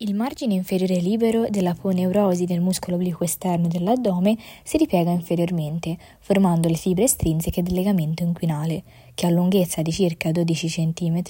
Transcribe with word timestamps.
Il 0.00 0.14
margine 0.14 0.54
inferiore 0.54 1.00
libero 1.00 1.46
dell'aponeurosi 1.50 2.44
del 2.44 2.60
muscolo 2.60 2.94
obliquo 2.94 3.24
esterno 3.24 3.66
dell'addome 3.66 4.36
si 4.62 4.76
ripiega 4.76 5.10
inferiormente, 5.10 5.98
formando 6.20 6.68
le 6.68 6.76
fibre 6.76 7.02
estrinseche 7.02 7.64
del 7.64 7.74
legamento 7.74 8.22
inguinale, 8.22 8.84
che 9.14 9.26
ha 9.26 9.30
lunghezza 9.30 9.82
di 9.82 9.90
circa 9.90 10.30
12 10.30 10.68
cm, 10.68 11.22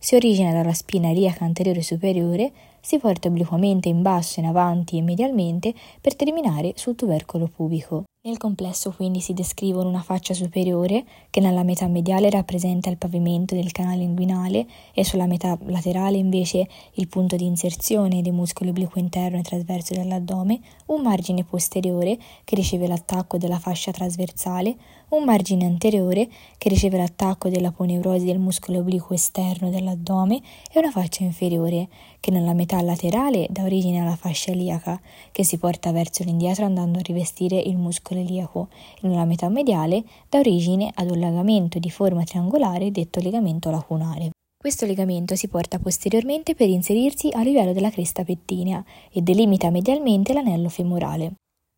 si 0.00 0.16
origina 0.16 0.50
dalla 0.50 0.72
spina 0.72 1.10
iliaca 1.10 1.44
anteriore 1.44 1.82
superiore, 1.82 2.50
si 2.80 2.98
porta 2.98 3.28
obliquamente 3.28 3.88
in 3.88 4.02
basso, 4.02 4.40
in 4.40 4.46
avanti 4.46 4.98
e 4.98 5.02
medialmente 5.02 5.72
per 6.00 6.16
terminare 6.16 6.72
sul 6.74 6.96
tubercolo 6.96 7.46
pubico. 7.46 8.06
Nel 8.26 8.38
complesso 8.38 8.90
quindi 8.90 9.20
si 9.20 9.34
descrivono 9.34 9.88
una 9.88 10.02
faccia 10.02 10.34
superiore 10.34 11.04
che 11.30 11.38
nella 11.38 11.62
metà 11.62 11.86
mediale 11.86 12.28
rappresenta 12.28 12.90
il 12.90 12.96
pavimento 12.96 13.54
del 13.54 13.70
canale 13.70 14.02
inguinale 14.02 14.66
e 14.92 15.04
sulla 15.04 15.28
metà 15.28 15.56
laterale 15.66 16.16
invece 16.16 16.66
il 16.94 17.06
punto 17.06 17.36
di 17.36 17.44
inserzione 17.44 18.22
dei 18.22 18.32
muscoli 18.32 18.70
obliquo 18.70 18.98
interno 18.98 19.38
e 19.38 19.42
trasverso 19.42 19.94
dell'addome, 19.94 20.58
un 20.86 21.02
margine 21.02 21.44
posteriore 21.44 22.18
che 22.42 22.56
riceve 22.56 22.88
l'attacco 22.88 23.38
della 23.38 23.60
fascia 23.60 23.92
trasversale, 23.92 24.74
un 25.10 25.22
margine 25.22 25.64
anteriore 25.64 26.28
che 26.58 26.68
riceve 26.68 26.96
l'attacco 26.96 27.48
della 27.48 27.70
poneurosi 27.70 28.24
del 28.24 28.40
muscolo 28.40 28.78
obliquo 28.78 29.14
esterno 29.14 29.70
dell'addome 29.70 30.40
e 30.72 30.80
una 30.80 30.90
faccia 30.90 31.22
inferiore 31.22 31.86
che 32.18 32.32
nella 32.32 32.54
metà 32.54 32.80
laterale 32.82 33.46
dà 33.50 33.62
origine 33.62 34.00
alla 34.00 34.16
fascia 34.16 34.50
iliaca 34.50 35.00
che 35.30 35.44
si 35.44 35.58
porta 35.58 35.92
verso 35.92 36.24
l'indietro 36.24 36.64
andando 36.64 36.98
a 36.98 37.02
rivestire 37.02 37.56
il 37.56 37.76
muscolo 37.76 38.14
iliaco 38.20 38.68
e 39.00 39.08
nella 39.08 39.24
metà 39.24 39.48
mediale 39.48 40.04
dà 40.28 40.38
origine 40.38 40.90
ad 40.94 41.10
un 41.10 41.18
legamento 41.18 41.78
di 41.78 41.90
forma 41.90 42.24
triangolare 42.24 42.90
detto 42.90 43.20
legamento 43.20 43.70
lacunare. 43.70 44.30
Questo 44.56 44.86
legamento 44.86 45.36
si 45.36 45.48
porta 45.48 45.78
posteriormente 45.78 46.54
per 46.54 46.68
inserirsi 46.68 47.28
a 47.32 47.42
livello 47.42 47.72
della 47.72 47.90
cresta 47.90 48.24
pettinea 48.24 48.84
e 49.12 49.20
delimita 49.20 49.70
medialmente 49.70 50.32
l'anello 50.32 50.68
femorale. 50.68 51.34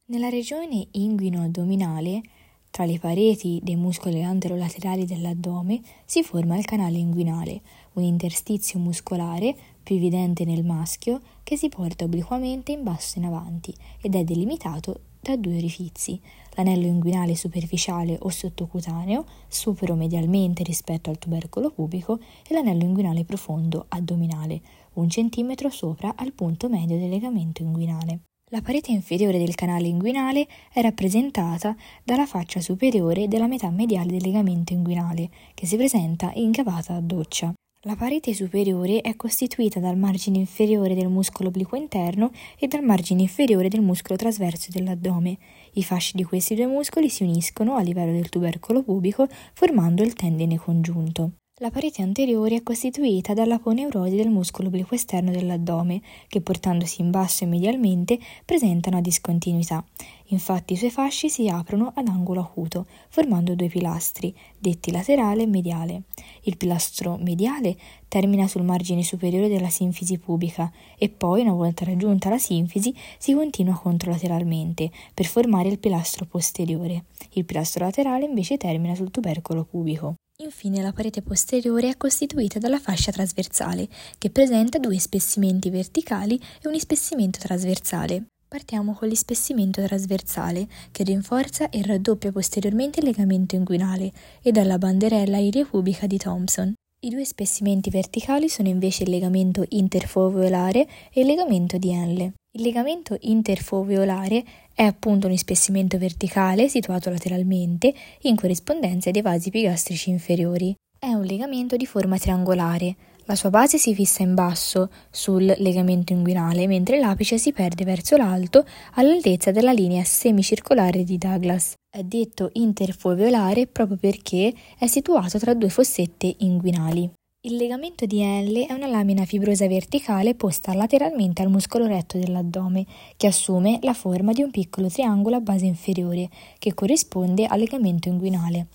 Nella 0.06 0.30
regione 0.30 0.86
inguino-addominale 0.92 2.22
tra 2.70 2.84
le 2.84 2.98
pareti 2.98 3.60
dei 3.62 3.76
muscoli 3.76 4.22
anterolaterali 4.22 5.04
dell'addome 5.04 5.80
si 6.04 6.22
forma 6.22 6.56
il 6.56 6.64
canale 6.64 6.98
inguinale, 6.98 7.60
un 7.94 8.04
interstizio 8.04 8.78
muscolare 8.78 9.54
più 9.82 9.96
evidente 9.96 10.44
nel 10.44 10.64
maschio 10.64 11.20
che 11.42 11.56
si 11.56 11.68
porta 11.68 12.04
obliquamente 12.04 12.72
in 12.72 12.82
basso 12.82 13.18
in 13.18 13.24
avanti 13.24 13.74
ed 14.00 14.14
è 14.14 14.22
delimitato 14.22 15.00
da 15.20 15.36
due 15.36 15.56
orifizi, 15.56 16.20
l'anello 16.54 16.86
inguinale 16.86 17.36
superficiale 17.36 18.16
o 18.20 18.28
sottocutaneo, 18.28 19.24
supero 19.46 19.94
medialmente 19.94 20.62
rispetto 20.62 21.10
al 21.10 21.18
tubercolo 21.18 21.70
pubico, 21.70 22.18
e 22.46 22.54
l'anello 22.54 22.84
inguinale 22.84 23.24
profondo 23.24 23.86
addominale, 23.88 24.60
un 24.94 25.08
centimetro 25.08 25.70
sopra 25.70 26.14
al 26.16 26.32
punto 26.32 26.68
medio 26.68 26.98
del 26.98 27.08
legamento 27.08 27.62
inguinale. 27.62 28.20
La 28.50 28.62
parete 28.62 28.92
inferiore 28.92 29.38
del 29.38 29.54
canale 29.54 29.88
inguinale 29.88 30.46
è 30.72 30.80
rappresentata 30.80 31.76
dalla 32.02 32.24
faccia 32.24 32.60
superiore 32.60 33.28
della 33.28 33.46
metà 33.46 33.68
mediale 33.68 34.12
del 34.12 34.22
legamento 34.22 34.72
inguinale, 34.72 35.28
che 35.52 35.66
si 35.66 35.76
presenta 35.76 36.32
incavata 36.34 36.94
a 36.94 37.00
doccia. 37.00 37.52
La 37.82 37.94
parete 37.94 38.34
superiore 38.34 39.02
è 39.02 39.14
costituita 39.14 39.78
dal 39.78 39.96
margine 39.96 40.38
inferiore 40.38 40.96
del 40.96 41.06
muscolo 41.06 41.48
obliquo 41.48 41.76
interno 41.76 42.32
e 42.58 42.66
dal 42.66 42.82
margine 42.82 43.22
inferiore 43.22 43.68
del 43.68 43.82
muscolo 43.82 44.16
trasverso 44.16 44.70
dell'addome. 44.72 45.38
I 45.74 45.84
fasci 45.84 46.16
di 46.16 46.24
questi 46.24 46.56
due 46.56 46.66
muscoli 46.66 47.08
si 47.08 47.22
uniscono 47.22 47.76
a 47.76 47.80
livello 47.80 48.10
del 48.10 48.30
tubercolo 48.30 48.82
pubico 48.82 49.28
formando 49.52 50.02
il 50.02 50.14
tendine 50.14 50.58
congiunto. 50.58 51.34
La 51.60 51.72
parete 51.72 52.02
anteriore 52.02 52.54
è 52.54 52.62
costituita 52.62 53.34
dall'aponeurosi 53.34 54.14
del 54.14 54.28
muscolo 54.28 54.68
obliquo 54.68 54.94
esterno 54.94 55.32
dell'addome, 55.32 56.00
che 56.28 56.40
portandosi 56.40 57.00
in 57.00 57.10
basso 57.10 57.42
e 57.42 57.48
medialmente 57.48 58.16
presenta 58.44 58.90
una 58.90 59.00
discontinuità. 59.00 59.84
Infatti 60.26 60.74
i 60.74 60.76
suoi 60.76 60.90
fasci 60.90 61.28
si 61.28 61.48
aprono 61.48 61.90
ad 61.96 62.06
angolo 62.06 62.42
acuto, 62.42 62.86
formando 63.08 63.56
due 63.56 63.66
pilastri, 63.66 64.32
detti 64.56 64.92
laterale 64.92 65.42
e 65.42 65.46
mediale. 65.48 66.02
Il 66.42 66.56
pilastro 66.56 67.16
mediale 67.16 67.76
termina 68.06 68.46
sul 68.46 68.62
margine 68.62 69.02
superiore 69.02 69.48
della 69.48 69.68
sinfisi 69.68 70.16
pubica 70.16 70.70
e 70.96 71.08
poi, 71.08 71.40
una 71.40 71.54
volta 71.54 71.84
raggiunta 71.84 72.28
la 72.28 72.38
sinfisi, 72.38 72.94
si 73.18 73.34
continua 73.34 73.74
controlateralmente 73.74 74.92
per 75.12 75.26
formare 75.26 75.70
il 75.70 75.80
pilastro 75.80 76.24
posteriore. 76.24 77.06
Il 77.30 77.44
pilastro 77.44 77.84
laterale 77.84 78.26
invece 78.26 78.56
termina 78.58 78.94
sul 78.94 79.10
tubercolo 79.10 79.64
pubico. 79.64 80.14
Infine 80.40 80.80
la 80.82 80.92
parete 80.92 81.20
posteriore 81.20 81.88
è 81.88 81.96
costituita 81.96 82.60
dalla 82.60 82.78
fascia 82.78 83.10
trasversale, 83.10 83.88
che 84.18 84.30
presenta 84.30 84.78
due 84.78 84.94
ispessimenti 84.94 85.68
verticali 85.68 86.40
e 86.62 86.68
un 86.68 86.74
ispessimento 86.74 87.40
trasversale. 87.40 88.26
Partiamo 88.46 88.94
con 88.94 89.08
l'ispessimento 89.08 89.82
trasversale, 89.82 90.68
che 90.92 91.02
rinforza 91.02 91.70
e 91.70 91.82
raddoppia 91.82 92.30
posteriormente 92.30 93.00
il 93.00 93.06
legamento 93.06 93.56
inguinale, 93.56 94.12
e 94.40 94.52
dalla 94.52 94.78
banderella 94.78 95.38
iria-pubica 95.38 96.06
di 96.06 96.18
Thompson. 96.18 96.72
I 97.00 97.10
due 97.10 97.24
spessimenti 97.24 97.90
verticali 97.90 98.48
sono 98.48 98.66
invece 98.66 99.04
il 99.04 99.10
legamento 99.10 99.64
interfoveolare 99.68 100.84
e 101.12 101.20
il 101.20 101.26
legamento 101.26 101.78
di 101.78 101.90
Henle. 101.90 102.32
Il 102.56 102.62
legamento 102.62 103.16
interfoveolare 103.20 104.42
è 104.74 104.82
appunto 104.82 105.28
un 105.28 105.32
ispessimento 105.32 105.96
verticale 105.96 106.68
situato 106.68 107.08
lateralmente 107.08 107.94
in 108.22 108.34
corrispondenza 108.34 109.12
dei 109.12 109.22
vasi 109.22 109.46
epigastrici 109.46 110.10
inferiori. 110.10 110.74
È 110.98 111.12
un 111.12 111.22
legamento 111.22 111.76
di 111.76 111.86
forma 111.86 112.18
triangolare. 112.18 112.96
La 113.28 113.34
sua 113.34 113.50
base 113.50 113.76
si 113.76 113.94
fissa 113.94 114.22
in 114.22 114.32
basso 114.32 114.88
sul 115.10 115.44
legamento 115.58 116.14
inguinale, 116.14 116.66
mentre 116.66 116.98
l'apice 116.98 117.36
si 117.36 117.52
perde 117.52 117.84
verso 117.84 118.16
l'alto 118.16 118.64
all'altezza 118.94 119.50
della 119.50 119.72
linea 119.72 120.02
semicircolare 120.02 121.04
di 121.04 121.18
Douglas. 121.18 121.74
È 121.90 122.02
detto 122.02 122.48
interfoveolare 122.54 123.66
proprio 123.66 123.98
perché 123.98 124.54
è 124.78 124.86
situato 124.86 125.38
tra 125.38 125.52
due 125.52 125.68
fossette 125.68 126.36
inguinali. 126.38 127.10
Il 127.42 127.56
legamento 127.56 128.06
di 128.06 128.22
Henle 128.22 128.64
è 128.64 128.72
una 128.72 128.86
lamina 128.86 129.26
fibrosa 129.26 129.68
verticale 129.68 130.34
posta 130.34 130.72
lateralmente 130.72 131.42
al 131.42 131.50
muscolo 131.50 131.86
retto 131.86 132.16
dell'addome, 132.16 132.86
che 133.18 133.26
assume 133.26 133.78
la 133.82 133.92
forma 133.92 134.32
di 134.32 134.42
un 134.42 134.50
piccolo 134.50 134.88
triangolo 134.88 135.36
a 135.36 135.40
base 135.40 135.66
inferiore, 135.66 136.30
che 136.58 136.72
corrisponde 136.72 137.44
al 137.44 137.58
legamento 137.58 138.08
inguinale. 138.08 138.68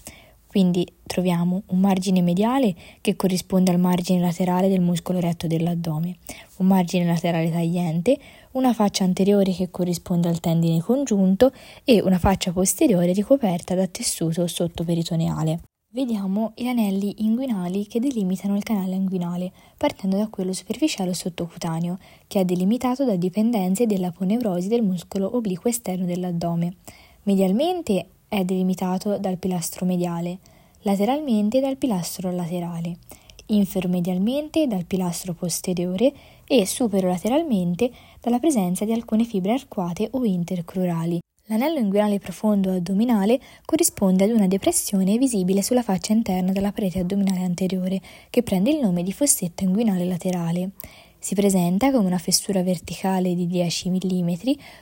Quindi 0.45 0.85
troviamo 1.13 1.61
un 1.67 1.79
margine 1.79 2.23
mediale 2.23 2.73
che 2.99 3.15
corrisponde 3.15 3.69
al 3.69 3.79
margine 3.79 4.19
laterale 4.19 4.67
del 4.67 4.81
muscolo 4.81 5.19
retto 5.19 5.45
dell'addome, 5.45 6.17
un 6.57 6.65
margine 6.65 7.05
laterale 7.05 7.51
tagliente, 7.51 8.17
una 8.53 8.73
faccia 8.73 9.03
anteriore 9.03 9.51
che 9.53 9.69
corrisponde 9.69 10.27
al 10.27 10.39
tendine 10.39 10.81
congiunto 10.81 11.51
e 11.83 12.01
una 12.01 12.17
faccia 12.17 12.51
posteriore 12.51 13.13
ricoperta 13.13 13.75
da 13.75 13.85
tessuto 13.85 14.47
sottoperitoneale. 14.47 15.59
Vediamo 15.91 16.53
gli 16.55 16.65
anelli 16.65 17.13
inguinali 17.19 17.85
che 17.85 17.99
delimitano 17.99 18.55
il 18.57 18.63
canale 18.63 18.95
inguinale, 18.95 19.51
partendo 19.77 20.17
da 20.17 20.27
quello 20.29 20.51
superficiale 20.51 21.13
sottocutaneo, 21.13 21.99
che 22.25 22.39
è 22.39 22.45
delimitato 22.45 23.05
da 23.05 23.15
dipendenze 23.15 23.85
dell'aponeurosi 23.85 24.67
del 24.67 24.81
muscolo 24.81 25.35
obliquo 25.35 25.69
esterno 25.69 26.05
dell'addome. 26.05 26.77
Medialmente 27.23 28.07
è 28.27 28.43
delimitato 28.43 29.19
dal 29.19 29.37
pilastro 29.37 29.85
mediale, 29.85 30.39
lateralmente 30.83 31.59
dal 31.59 31.77
pilastro 31.77 32.31
laterale, 32.31 32.97
inferomedialmente 33.47 34.67
dal 34.67 34.85
pilastro 34.85 35.33
posteriore 35.33 36.13
e 36.45 36.65
superolateralmente 36.65 37.91
dalla 38.21 38.39
presenza 38.39 38.85
di 38.85 38.93
alcune 38.93 39.25
fibre 39.25 39.53
arcuate 39.53 40.07
o 40.11 40.23
intercrurali. 40.23 41.19
L'anello 41.47 41.79
inguinale 41.79 42.19
profondo 42.19 42.71
addominale 42.71 43.37
corrisponde 43.65 44.23
ad 44.23 44.29
una 44.31 44.47
depressione 44.47 45.17
visibile 45.17 45.61
sulla 45.61 45.83
faccia 45.83 46.13
interna 46.13 46.53
della 46.53 46.71
parete 46.71 46.99
addominale 46.99 47.43
anteriore, 47.43 47.99
che 48.29 48.43
prende 48.43 48.69
il 48.69 48.79
nome 48.79 49.03
di 49.03 49.11
fossetta 49.11 49.65
inguinale 49.65 50.05
laterale. 50.05 50.69
Si 51.23 51.35
presenta 51.35 51.89
come 51.89 52.07
una 52.07 52.17
fessura 52.17 52.61
verticale 52.63 53.33
di 53.33 53.47
10 53.47 53.91
mm 53.91 54.33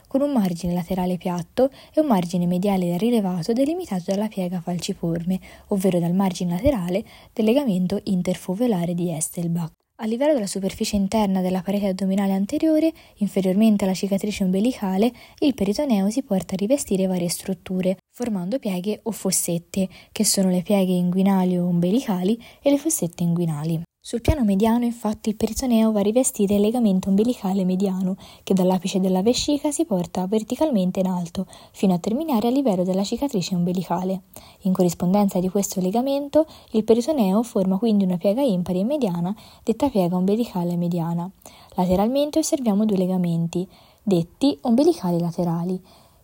con 0.08 0.22
un 0.22 0.32
margine 0.32 0.74
laterale 0.74 1.18
piatto 1.18 1.70
e 1.94 2.02
un 2.02 2.08
margine 2.08 2.48
mediale 2.48 2.98
rilevato 2.98 3.54
delimitato 3.54 4.06
dalla 4.08 4.28
piega 4.28 4.60
falciforme, 4.60 5.40
ovvero 5.68 6.00
dal 6.00 6.16
margine 6.16 6.54
laterale 6.56 7.04
del 7.32 7.46
legamento 7.46 8.02
interfoveolare 8.06 8.96
di 8.96 9.14
Estelbach. 9.14 9.72
A 9.98 10.08
livello 10.08 10.34
della 10.34 10.48
superficie 10.48 10.96
interna 10.96 11.42
della 11.42 11.62
parete 11.62 11.90
addominale 11.90 12.34
anteriore, 12.34 12.92
inferiormente 13.18 13.84
alla 13.84 13.94
cicatrice 13.94 14.44
ombelicale, 14.44 15.12
il 15.42 15.54
peritoneo 15.54 16.10
si 16.10 16.24
porta 16.24 16.56
a 16.56 16.58
rivestire 16.58 17.06
varie 17.06 17.30
strutture, 17.30 17.98
formando 18.10 18.58
pieghe 18.58 19.00
o 19.04 19.12
fossette, 19.12 19.88
che 20.12 20.26
sono 20.26 20.50
le 20.50 20.64
pieghe 20.64 20.94
inguinali 20.94 21.56
o 21.60 21.68
ombelicali 21.68 22.44
e 22.64 22.72
le 22.72 22.80
fossette 22.80 23.22
inguinali. 23.22 23.84
Sul 24.04 24.22
piano 24.22 24.44
mediano, 24.44 24.84
infatti, 24.84 25.30
il 25.30 25.36
peritoneo 25.36 25.92
va 25.92 26.00
a 26.00 26.02
rivestire 26.02 26.56
il 26.56 26.62
legamento 26.62 27.10
ombelicale 27.10 27.64
mediano, 27.64 28.18
che 28.42 28.56
dall'apice 28.56 29.00
della 29.00 29.22
vescica 29.22 29.70
si 29.70 29.86
porta 29.86 30.26
verticalmente 30.26 31.02
in 31.02 31.06
alto, 31.06 31.46
fino 31.72 31.94
a 31.94 32.00
terminare 32.00 32.48
a 32.48 32.50
livello 32.50 32.84
della 32.84 33.04
cicatrice 33.04 33.54
ombelicale. 33.54 34.22
In 34.62 34.74
corrispondenza 34.74 35.40
di 35.40 35.50
questo 35.50 35.80
legamento, 35.82 36.48
il 36.72 36.84
peritoneo 36.84 37.44
forma 37.44 37.78
quindi 37.78 38.04
una 38.04 38.18
piega 38.18 38.42
impari 38.42 38.80
e 38.80 38.86
mediana, 38.86 39.36
detta 39.64 39.88
piega 39.88 40.16
ombelicale 40.16 40.76
mediana. 40.78 41.30
Lateralmente 41.76 42.40
osserviamo 42.40 42.86
due 42.86 42.98
legamenti, 42.98 43.68
detti 44.02 44.58
ombelicali 44.62 45.20
laterali, 45.20 45.80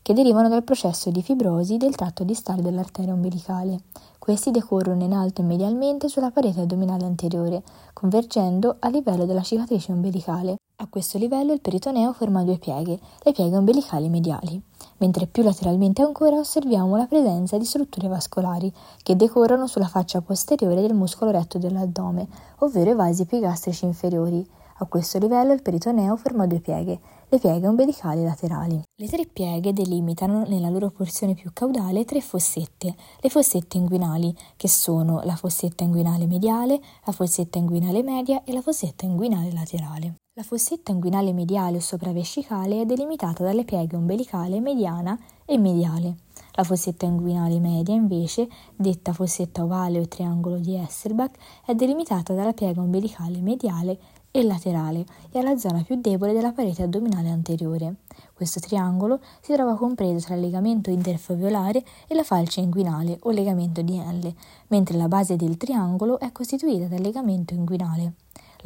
che 0.07 0.13
derivano 0.13 0.47
dal 0.47 0.63
processo 0.63 1.11
di 1.11 1.21
fibrosi 1.21 1.75
del 1.75 1.97
tratto 1.97 2.23
distale 2.23 2.61
dell'arteria 2.61 3.11
ombelicale. 3.11 3.81
Questi 4.17 4.51
decorrono 4.51 5.03
in 5.03 5.11
alto 5.11 5.41
e 5.41 5.43
medialmente 5.43 6.07
sulla 6.07 6.31
parete 6.31 6.61
addominale 6.61 7.03
anteriore, 7.03 7.61
convergendo 7.91 8.77
a 8.79 8.87
livello 8.87 9.25
della 9.25 9.41
cicatrice 9.41 9.91
ombelicale. 9.91 10.55
A 10.77 10.87
questo 10.89 11.17
livello 11.17 11.51
il 11.51 11.59
peritoneo 11.59 12.13
forma 12.13 12.45
due 12.45 12.57
pieghe, 12.57 12.97
le 13.21 13.33
pieghe 13.33 13.57
ombelicali 13.57 14.07
mediali, 14.07 14.61
mentre 14.99 15.27
più 15.27 15.43
lateralmente 15.43 16.01
ancora 16.01 16.37
osserviamo 16.37 16.95
la 16.95 17.05
presenza 17.05 17.57
di 17.57 17.65
strutture 17.65 18.07
vascolari 18.07 18.71
che 19.03 19.17
decorrono 19.17 19.67
sulla 19.67 19.89
faccia 19.89 20.21
posteriore 20.21 20.79
del 20.79 20.93
muscolo 20.93 21.31
retto 21.31 21.57
dell'addome, 21.57 22.25
ovvero 22.59 22.91
i 22.91 22.95
vasi 22.95 23.23
epigastrici 23.23 23.83
inferiori. 23.83 24.47
A 24.79 24.85
questo 24.85 25.17
livello 25.17 25.53
il 25.53 25.63
peritoneo 25.63 26.15
forma 26.17 26.45
due 26.45 26.59
pieghe, 26.59 26.99
le 27.29 27.39
pieghe 27.39 27.67
ombelicali 27.67 28.23
laterali. 28.23 28.79
Le 28.95 29.07
tre 29.07 29.25
pieghe 29.25 29.73
delimitano 29.73 30.43
nella 30.45 30.69
loro 30.69 30.91
porzione 30.91 31.33
più 31.33 31.49
caudale 31.51 32.05
tre 32.05 32.21
fossette, 32.21 32.95
le 33.19 33.29
fossette 33.29 33.77
inguinali, 33.77 34.35
che 34.55 34.67
sono 34.67 35.21
la 35.23 35.35
fossetta 35.35 35.83
inguinale 35.83 36.27
mediale, 36.27 36.79
la 37.05 37.11
fossetta 37.11 37.57
inguinale 37.57 38.03
media 38.03 38.43
e 38.43 38.53
la 38.53 38.61
fossetta 38.61 39.05
inguinale 39.05 39.51
laterale. 39.51 40.13
La 40.35 40.43
fossetta 40.43 40.91
inguinale 40.91 41.33
mediale 41.33 41.77
o 41.77 41.81
sopravescicale 41.81 42.81
è 42.81 42.85
delimitata 42.85 43.43
dalle 43.43 43.63
pieghe 43.63 43.95
ombelicale 43.95 44.59
mediana 44.59 45.19
e 45.43 45.57
mediale. 45.57 46.17
La 46.59 46.63
fossetta 46.63 47.05
inguinale 47.05 47.59
media, 47.59 47.93
invece, 47.93 48.47
detta 48.75 49.13
fossetta 49.13 49.63
ovale 49.63 49.99
o 49.99 50.07
triangolo 50.07 50.57
di 50.57 50.75
Esselbach, 50.75 51.37
è 51.63 51.75
delimitata 51.75 52.33
dalla 52.33 52.53
piega 52.53 52.81
ombelicale 52.81 53.41
mediale 53.41 53.99
e 54.31 54.41
laterale 54.41 55.05
e 55.29 55.37
alla 55.37 55.55
zona 55.55 55.83
più 55.83 56.01
debole 56.01 56.33
della 56.33 56.53
parete 56.53 56.81
addominale 56.81 57.29
anteriore. 57.29 57.97
Questo 58.33 58.59
triangolo 58.59 59.19
si 59.39 59.53
trova 59.53 59.75
compreso 59.75 60.25
tra 60.25 60.33
il 60.33 60.41
legamento 60.41 60.89
interfoveolare 60.89 61.83
e 62.07 62.15
la 62.15 62.23
falce 62.23 62.61
inguinale 62.61 63.19
o 63.21 63.29
legamento 63.29 63.83
di 63.83 63.95
L, 63.95 64.33
mentre 64.69 64.97
la 64.97 65.07
base 65.07 65.35
del 65.35 65.57
triangolo 65.57 66.17
è 66.17 66.31
costituita 66.31 66.87
dal 66.87 67.01
legamento 67.01 67.53
inguinale. 67.53 68.13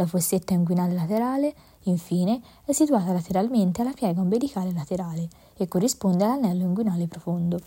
La 0.01 0.07
fossetta 0.07 0.56
inguinale 0.56 0.95
laterale, 0.95 1.53
infine, 1.83 2.42
è 2.65 2.71
situata 2.71 3.13
lateralmente 3.13 3.81
alla 3.81 3.92
piega 3.92 4.19
ombelicale 4.19 4.74
laterale 4.74 5.27
e 5.56 5.68
corrisponde 5.68 6.24
all'anello 6.24 6.63
inguinale 6.63 7.06
profondo. 7.06 7.59